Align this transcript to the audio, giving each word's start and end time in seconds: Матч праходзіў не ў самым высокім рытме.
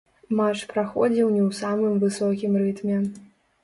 Матч 0.39 0.59
праходзіў 0.71 1.27
не 1.35 1.41
ў 1.47 1.51
самым 1.61 2.03
высокім 2.09 2.61
рытме. 2.67 2.97